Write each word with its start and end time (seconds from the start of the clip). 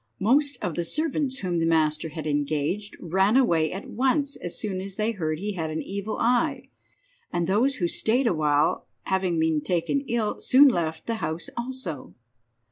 Most 0.19 0.57
of 0.63 0.73
the 0.73 0.83
servants 0.83 1.37
whom 1.41 1.59
the 1.59 1.65
master 1.67 2.09
had 2.09 2.25
engaged 2.25 2.97
ran 2.99 3.37
away 3.37 3.71
at 3.71 3.87
once 3.87 4.35
as 4.37 4.57
soon 4.57 4.81
as 4.81 4.95
they 4.95 5.11
heard 5.11 5.37
he 5.37 5.51
had 5.51 5.69
an 5.69 5.83
evil 5.83 6.17
eye, 6.17 6.69
and 7.31 7.45
those 7.45 7.75
who 7.75 7.87
stayed 7.87 8.25
a 8.25 8.33
while, 8.33 8.87
having 9.03 9.39
been 9.39 9.61
taken 9.61 10.01
ill, 10.07 10.39
soon 10.39 10.69
left 10.69 11.05
the 11.05 11.17
house 11.21 11.51
also. 11.55 12.15